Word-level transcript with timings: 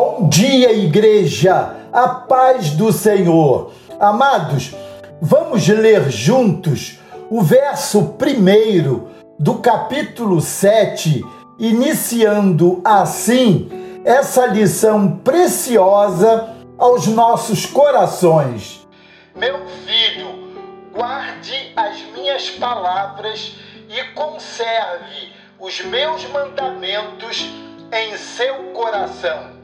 Bom 0.00 0.28
dia, 0.28 0.70
igreja, 0.70 1.74
a 1.92 2.06
paz 2.06 2.70
do 2.70 2.92
Senhor. 2.92 3.72
Amados, 3.98 4.72
vamos 5.20 5.66
ler 5.66 6.08
juntos 6.08 7.00
o 7.28 7.42
verso 7.42 8.10
primeiro 8.10 9.08
do 9.40 9.56
capítulo 9.56 10.40
7, 10.40 11.20
iniciando 11.58 12.80
assim 12.84 13.68
essa 14.04 14.46
lição 14.46 15.18
preciosa 15.18 16.54
aos 16.78 17.08
nossos 17.08 17.66
corações. 17.66 18.86
Meu 19.34 19.66
filho, 19.84 20.92
guarde 20.94 21.72
as 21.74 22.00
minhas 22.14 22.50
palavras 22.50 23.56
e 23.88 24.14
conserve 24.14 25.32
os 25.58 25.80
meus 25.86 26.24
mandamentos 26.26 27.50
em 27.90 28.16
seu 28.16 28.54
coração 28.72 29.57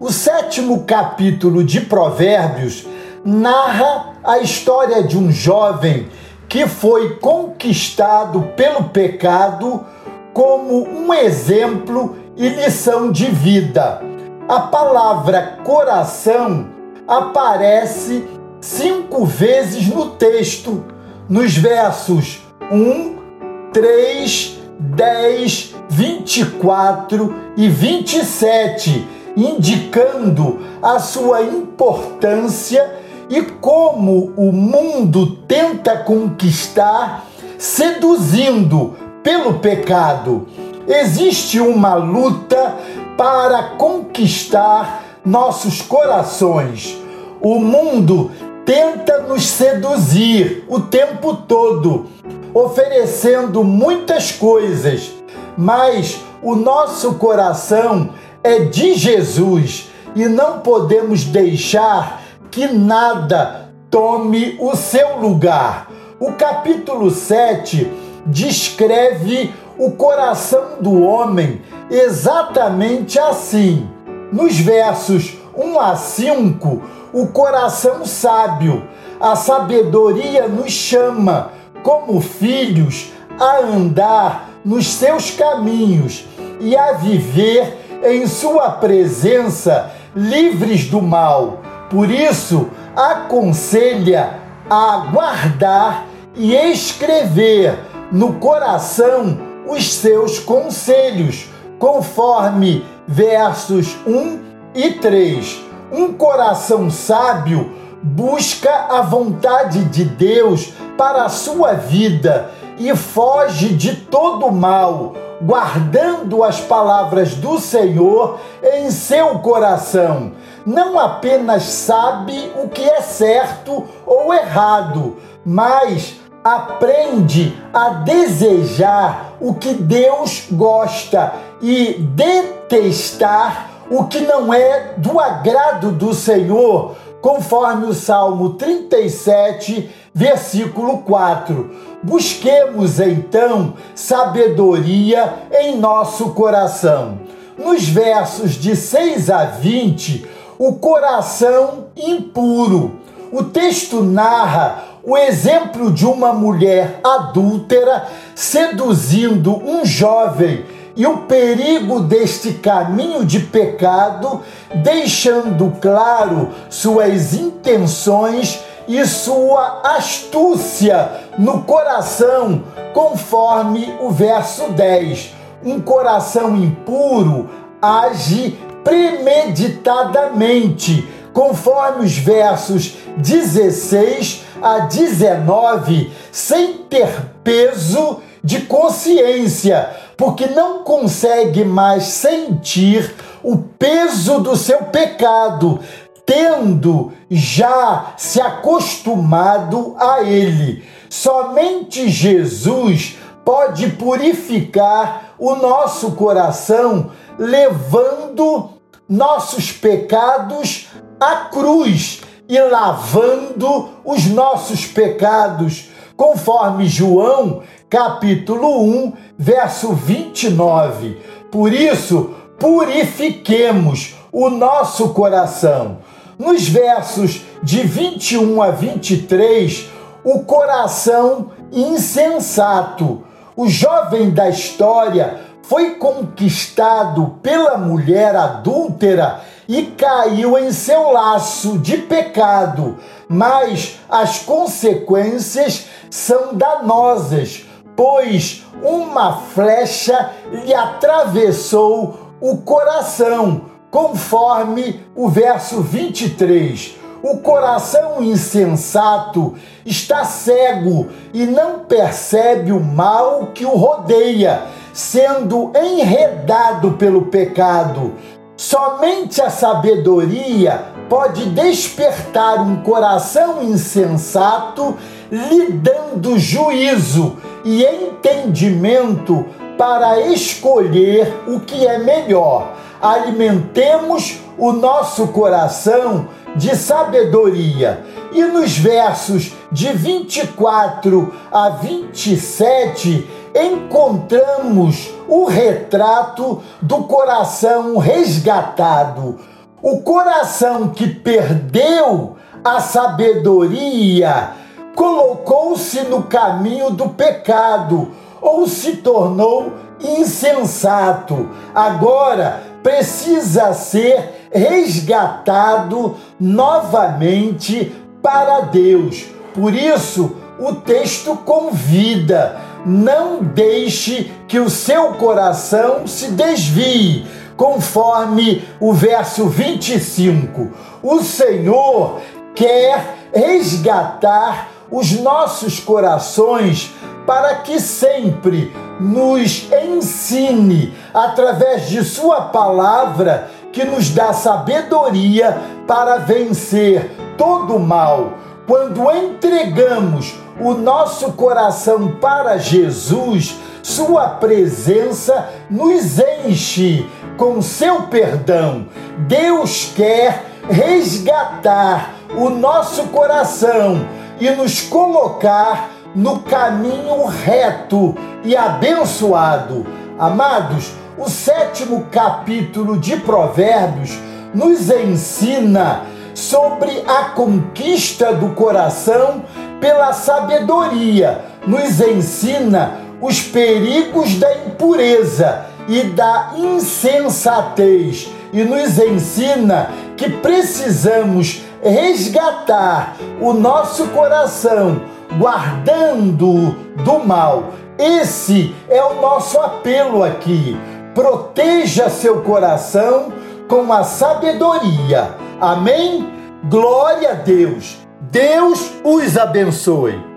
o 0.00 0.10
sétimo 0.10 0.84
capítulo 0.84 1.62
de 1.62 1.82
Provérbios 1.82 2.86
narra 3.22 4.14
a 4.24 4.38
história 4.38 5.02
de 5.02 5.18
um 5.18 5.30
jovem 5.30 6.08
que 6.48 6.66
foi 6.66 7.16
conquistado 7.18 8.40
pelo 8.56 8.84
pecado 8.84 9.84
como 10.32 10.88
um 10.88 11.12
exemplo 11.12 12.16
e 12.34 12.48
lição 12.48 13.12
de 13.12 13.26
vida. 13.26 14.00
A 14.48 14.60
palavra 14.60 15.58
coração 15.62 16.68
aparece 17.06 18.26
cinco 18.58 19.26
vezes 19.26 19.86
no 19.86 20.12
texto, 20.12 20.82
nos 21.28 21.54
versos 21.54 22.40
1, 22.72 23.70
3, 23.70 24.60
10, 24.78 25.74
24 25.90 27.34
e 27.54 27.68
27 27.68 29.19
indicando 29.36 30.60
a 30.82 30.98
sua 30.98 31.42
importância 31.42 32.98
e 33.28 33.42
como 33.42 34.32
o 34.36 34.50
mundo 34.52 35.36
tenta 35.46 35.96
conquistar, 35.98 37.26
seduzindo 37.56 38.96
pelo 39.22 39.60
pecado. 39.60 40.48
Existe 40.86 41.60
uma 41.60 41.94
luta 41.94 42.76
para 43.16 43.62
conquistar 43.76 45.04
nossos 45.24 45.80
corações. 45.82 46.98
O 47.40 47.60
mundo 47.60 48.30
tenta 48.64 49.22
nos 49.22 49.46
seduzir 49.46 50.64
o 50.68 50.80
tempo 50.80 51.34
todo, 51.36 52.06
oferecendo 52.52 53.62
muitas 53.62 54.32
coisas, 54.32 55.12
mas 55.56 56.20
o 56.42 56.56
nosso 56.56 57.14
coração 57.14 58.10
é 58.42 58.60
de 58.60 58.94
Jesus 58.94 59.90
e 60.14 60.26
não 60.26 60.60
podemos 60.60 61.24
deixar 61.24 62.22
que 62.50 62.66
nada 62.66 63.70
tome 63.90 64.56
o 64.60 64.74
seu 64.76 65.18
lugar. 65.18 65.90
O 66.18 66.32
capítulo 66.32 67.10
7 67.10 67.90
descreve 68.26 69.52
o 69.78 69.92
coração 69.92 70.80
do 70.80 71.02
homem 71.02 71.62
exatamente 71.90 73.18
assim. 73.18 73.88
Nos 74.32 74.58
versos 74.58 75.36
1 75.56 75.80
a 75.80 75.96
5, 75.96 76.82
o 77.12 77.26
coração 77.28 78.04
sábio, 78.04 78.84
a 79.20 79.34
sabedoria 79.34 80.46
nos 80.46 80.70
chama, 80.70 81.50
como 81.82 82.20
filhos, 82.20 83.12
a 83.38 83.58
andar 83.58 84.50
nos 84.64 84.86
seus 84.86 85.30
caminhos 85.30 86.24
e 86.60 86.76
a 86.76 86.92
viver 86.92 87.89
em 88.02 88.26
Sua 88.26 88.70
presença, 88.70 89.90
livres 90.14 90.86
do 90.86 91.02
mal. 91.02 91.60
Por 91.88 92.10
isso, 92.10 92.68
aconselha 92.96 94.38
a 94.68 95.08
guardar 95.12 96.06
e 96.34 96.54
escrever 96.54 97.78
no 98.12 98.34
coração 98.34 99.38
os 99.66 99.94
seus 99.94 100.38
conselhos, 100.38 101.48
conforme 101.78 102.84
versos 103.06 103.96
1 104.06 104.40
e 104.74 104.92
3. 104.92 105.64
Um 105.92 106.12
coração 106.12 106.90
sábio 106.90 107.72
busca 108.02 108.86
a 108.90 109.02
vontade 109.02 109.84
de 109.84 110.04
Deus 110.04 110.72
para 110.96 111.24
a 111.24 111.28
sua 111.28 111.74
vida 111.74 112.50
e 112.78 112.94
foge 112.96 113.74
de 113.74 113.96
todo 113.96 114.50
mal 114.50 115.14
guardando 115.40 116.44
as 116.44 116.60
palavras 116.60 117.34
do 117.34 117.58
Senhor 117.58 118.38
em 118.62 118.90
seu 118.90 119.38
coração. 119.38 120.32
Não 120.66 120.98
apenas 120.98 121.62
sabe 121.64 122.52
o 122.62 122.68
que 122.68 122.82
é 122.82 123.00
certo 123.00 123.84
ou 124.06 124.32
errado, 124.34 125.16
mas 125.44 126.20
aprende 126.44 127.56
a 127.72 127.90
desejar 127.90 129.34
o 129.40 129.54
que 129.54 129.74
Deus 129.74 130.46
gosta 130.50 131.32
e 131.60 131.94
detestar 132.14 133.70
o 133.90 134.04
que 134.04 134.20
não 134.20 134.54
é 134.54 134.94
do 134.96 135.18
agrado 135.18 135.90
do 135.90 136.14
Senhor, 136.14 136.94
conforme 137.20 137.86
o 137.86 137.94
Salmo 137.94 138.50
37, 138.50 139.90
versículo 140.14 140.98
4. 140.98 141.70
Busquemos 142.02 142.98
então 142.98 143.74
sabedoria 143.94 145.34
em 145.52 145.78
nosso 145.78 146.30
coração. 146.30 147.20
Nos 147.58 147.88
versos 147.88 148.52
de 148.52 148.74
6 148.74 149.30
a 149.30 149.44
20, 149.44 150.26
o 150.58 150.74
coração 150.74 151.86
impuro. 151.96 152.98
O 153.32 153.44
texto 153.44 154.02
narra 154.02 154.84
o 155.02 155.16
exemplo 155.16 155.90
de 155.90 156.04
uma 156.04 156.32
mulher 156.32 157.00
adúltera 157.02 158.06
seduzindo 158.34 159.56
um 159.56 159.84
jovem 159.84 160.64
e 160.96 161.06
o 161.06 161.18
perigo 161.18 162.00
deste 162.00 162.54
caminho 162.54 163.24
de 163.24 163.40
pecado, 163.40 164.42
deixando 164.74 165.72
claro 165.80 166.50
suas 166.68 167.32
intenções 167.32 168.60
e 168.90 169.06
sua 169.06 169.80
astúcia 169.84 171.10
no 171.38 171.62
coração, 171.62 172.64
conforme 172.92 173.96
o 174.00 174.10
verso 174.10 174.72
10. 174.72 175.32
Um 175.64 175.80
coração 175.80 176.56
impuro 176.56 177.48
age 177.80 178.58
premeditadamente, 178.82 181.08
conforme 181.32 182.04
os 182.04 182.18
versos 182.18 182.96
16 183.16 184.42
a 184.60 184.80
19, 184.80 186.10
sem 186.32 186.78
ter 186.78 187.26
peso 187.44 188.20
de 188.42 188.62
consciência, 188.62 189.88
porque 190.16 190.46
não 190.46 190.82
consegue 190.82 191.64
mais 191.64 192.02
sentir 192.04 193.14
o 193.40 193.56
peso 193.56 194.40
do 194.40 194.56
seu 194.56 194.86
pecado, 194.86 195.78
tendo 196.26 197.12
já 197.30 198.14
se 198.16 198.40
acostumado 198.40 199.94
a 199.96 200.22
ele. 200.22 200.84
Somente 201.08 202.08
Jesus 202.08 203.16
pode 203.44 203.90
purificar 203.90 205.34
o 205.38 205.54
nosso 205.54 206.12
coração, 206.12 207.12
levando 207.38 208.70
nossos 209.08 209.70
pecados 209.70 210.88
à 211.20 211.48
cruz 211.50 212.20
e 212.48 212.60
lavando 212.60 213.90
os 214.04 214.26
nossos 214.26 214.84
pecados, 214.86 215.88
conforme 216.16 216.86
João, 216.86 217.62
capítulo 217.88 218.82
1, 218.82 219.12
verso 219.38 219.92
29. 219.92 221.16
Por 221.50 221.72
isso, 221.72 222.34
purifiquemos 222.58 224.16
o 224.32 224.50
nosso 224.50 225.10
coração 225.10 225.98
nos 226.40 226.66
versos 226.66 227.42
de 227.62 227.82
21 227.82 228.62
a 228.62 228.70
23, 228.70 229.90
o 230.24 230.38
coração 230.38 231.50
insensato. 231.70 233.22
O 233.54 233.68
jovem 233.68 234.30
da 234.30 234.48
história 234.48 235.38
foi 235.62 235.96
conquistado 235.96 237.38
pela 237.42 237.76
mulher 237.76 238.34
adúltera 238.34 239.42
e 239.68 239.82
caiu 239.82 240.58
em 240.58 240.72
seu 240.72 241.12
laço 241.12 241.76
de 241.76 241.98
pecado, 241.98 242.96
mas 243.28 244.00
as 244.08 244.38
consequências 244.38 245.88
são 246.08 246.54
danosas, 246.54 247.66
pois 247.94 248.64
uma 248.82 249.34
flecha 249.36 250.30
lhe 250.50 250.72
atravessou 250.72 252.30
o 252.40 252.56
coração 252.56 253.69
conforme 253.90 255.00
o 255.14 255.28
verso 255.28 255.80
23. 255.80 256.96
O 257.22 257.38
coração 257.38 258.22
insensato 258.22 259.54
está 259.84 260.24
cego 260.24 261.08
e 261.34 261.44
não 261.44 261.80
percebe 261.80 262.72
o 262.72 262.80
mal 262.80 263.48
que 263.54 263.66
o 263.66 263.76
rodeia, 263.76 264.62
sendo 264.92 265.70
enredado 265.76 266.92
pelo 266.92 267.26
pecado. 267.26 268.14
Somente 268.56 269.42
a 269.42 269.50
sabedoria 269.50 270.84
pode 271.10 271.46
despertar 271.50 272.62
um 272.62 272.76
coração 272.76 273.62
insensato, 273.62 274.96
lhe 275.30 275.72
dando 275.72 276.38
juízo 276.38 277.36
e 277.64 277.84
entendimento 277.84 279.44
para 279.76 280.20
escolher 280.20 281.42
o 281.46 281.60
que 281.60 281.86
é 281.86 281.98
melhor. 281.98 282.74
Alimentemos 283.00 284.40
o 284.58 284.72
nosso 284.72 285.28
coração 285.28 286.28
de 286.56 286.76
sabedoria. 286.76 288.04
E 288.32 288.42
nos 288.44 288.76
versos 288.76 289.52
de 289.72 289.92
24 289.92 291.32
a 291.50 291.70
27, 291.70 293.28
encontramos 293.54 295.10
o 295.26 295.44
retrato 295.44 296.62
do 296.80 297.04
coração 297.04 297.96
resgatado, 297.98 299.38
o 299.82 300.02
coração 300.02 300.88
que 300.88 301.08
perdeu 301.08 302.36
a 302.62 302.80
sabedoria, 302.80 304.50
colocou-se 304.94 306.02
no 306.02 306.24
caminho 306.24 306.90
do 306.90 307.08
pecado 307.08 308.10
ou 308.40 308.66
se 308.66 308.98
tornou 308.98 309.72
insensato. 310.00 311.48
Agora 311.74 312.69
precisa 312.82 313.72
ser 313.72 314.48
resgatado 314.52 316.16
novamente 316.38 317.92
para 318.22 318.60
Deus. 318.60 319.26
Por 319.54 319.74
isso, 319.74 320.36
o 320.58 320.74
texto 320.74 321.36
convida: 321.36 322.60
não 322.84 323.42
deixe 323.42 324.30
que 324.46 324.58
o 324.58 324.70
seu 324.70 325.14
coração 325.14 326.06
se 326.06 326.32
desvie, 326.32 327.26
conforme 327.56 328.64
o 328.78 328.92
verso 328.92 329.46
25. 329.46 330.70
O 331.02 331.22
Senhor 331.22 332.20
quer 332.54 333.16
resgatar 333.32 334.68
os 334.90 335.12
nossos 335.20 335.78
corações 335.78 336.92
para 337.26 337.56
que 337.56 337.80
sempre 337.80 338.74
nos 338.98 339.68
ensine 339.72 340.94
através 341.14 341.88
de 341.88 342.04
Sua 342.04 342.42
palavra 342.42 343.50
que 343.72 343.84
nos 343.84 344.10
dá 344.10 344.32
sabedoria 344.32 345.56
para 345.86 346.16
vencer 346.16 347.10
todo 347.36 347.76
o 347.76 347.80
mal. 347.80 348.34
Quando 348.66 349.10
entregamos 349.10 350.34
o 350.60 350.74
nosso 350.74 351.32
coração 351.32 352.16
para 352.20 352.58
Jesus, 352.58 353.56
Sua 353.82 354.28
presença 354.28 355.48
nos 355.68 356.18
enche 356.46 357.08
com 357.36 357.62
seu 357.62 358.02
perdão. 358.02 358.86
Deus 359.26 359.92
quer 359.94 360.44
resgatar 360.68 362.14
o 362.36 362.50
nosso 362.50 363.04
coração 363.04 364.06
e 364.38 364.50
nos 364.50 364.82
colocar 364.82 365.90
no 366.14 366.40
caminho 366.40 367.24
reto 367.26 368.14
e 368.44 368.56
abençoado. 368.56 369.86
Amados, 370.18 370.92
o 371.16 371.28
sétimo 371.28 372.06
capítulo 372.10 372.98
de 372.98 373.16
Provérbios 373.16 374.18
nos 374.54 374.90
ensina 374.90 376.02
sobre 376.34 377.02
a 377.06 377.30
conquista 377.30 378.32
do 378.32 378.50
coração 378.50 379.44
pela 379.80 380.12
sabedoria, 380.12 381.44
nos 381.66 382.00
ensina 382.00 382.92
os 383.20 383.40
perigos 383.42 384.38
da 384.38 384.52
impureza 384.66 385.66
e 385.88 386.04
da 386.04 386.52
insensatez 386.56 388.30
e 388.52 388.64
nos 388.64 388.98
ensina 388.98 389.90
que 390.16 390.28
precisamos 390.28 391.62
resgatar 391.82 393.16
o 393.40 393.52
nosso 393.52 394.06
coração 394.08 395.00
guardando 395.38 396.72
do 397.04 397.18
mal. 397.24 397.72
Esse 397.98 398.74
é 398.88 399.02
o 399.02 399.20
nosso 399.20 399.58
apelo 399.60 400.22
aqui. 400.22 400.76
Proteja 401.14 402.08
seu 402.08 402.42
coração 402.42 403.32
com 403.68 403.92
a 403.92 404.04
sabedoria. 404.04 405.34
Amém? 405.60 406.28
Glória 406.64 407.32
a 407.32 407.34
Deus. 407.34 407.98
Deus 408.30 408.92
os 409.04 409.36
abençoe. 409.36 410.29